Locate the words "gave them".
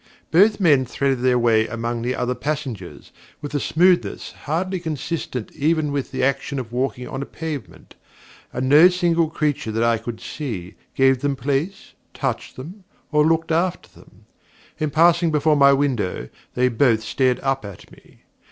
10.95-11.35